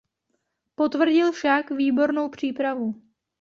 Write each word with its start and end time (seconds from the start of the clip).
Potvrdil 0.75 1.31
však 1.31 1.71
výbornou 1.71 2.29
přípravu. 2.29 2.95